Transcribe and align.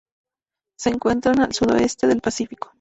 Se 0.79 0.89
encuentran 0.89 1.41
al 1.41 1.53
sudoeste 1.53 2.07
del 2.07 2.21
Pacífico. 2.21 2.69